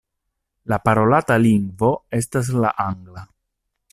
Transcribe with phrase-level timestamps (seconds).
[0.71, 3.25] La parolata lingvo estas la angla.